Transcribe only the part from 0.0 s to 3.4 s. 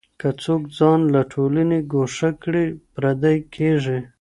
که څوک ځان له ټولني ګوښه کړي پردی